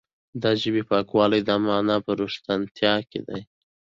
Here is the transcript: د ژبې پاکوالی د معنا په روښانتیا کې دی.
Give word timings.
د 0.41 0.43
ژبې 0.61 0.83
پاکوالی 0.89 1.41
د 1.45 1.49
معنا 1.65 1.95
په 2.05 2.11
روښانتیا 2.19 2.95
کې 3.09 3.19
دی. 3.27 3.41